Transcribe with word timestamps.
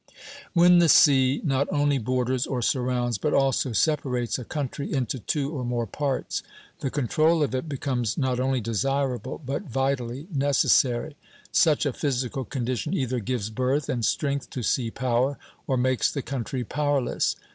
When 0.53 0.79
the 0.79 0.89
sea 0.89 1.41
not 1.43 1.67
only 1.71 1.99
borders, 1.99 2.47
or 2.47 2.63
surrounds, 2.63 3.19
but 3.19 3.35
also 3.35 3.71
separates 3.71 4.39
a 4.39 4.43
country 4.43 4.91
into 4.91 5.19
two 5.19 5.51
or 5.55 5.63
more 5.63 5.85
parts, 5.85 6.41
the 6.79 6.89
control 6.89 7.43
of 7.43 7.53
it 7.53 7.69
becomes 7.69 8.17
not 8.17 8.39
only 8.39 8.61
desirable, 8.61 9.39
but 9.45 9.69
vitally 9.69 10.25
necessary. 10.33 11.17
Such 11.51 11.85
a 11.85 11.93
physical 11.93 12.45
condition 12.45 12.95
either 12.95 13.19
gives 13.19 13.51
birth 13.51 13.89
and 13.89 14.03
strength 14.03 14.49
to 14.49 14.63
sea 14.63 14.89
power, 14.89 15.37
or 15.67 15.77
makes 15.77 16.11
the 16.11 16.23
country 16.23 16.63
powerless. 16.63 17.35